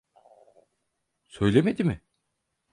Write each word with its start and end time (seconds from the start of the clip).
Söylemedi 1.27 1.83
mi? 1.83 2.01